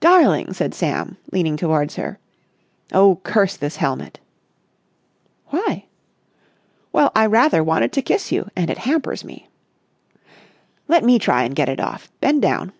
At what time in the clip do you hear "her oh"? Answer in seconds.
1.96-3.16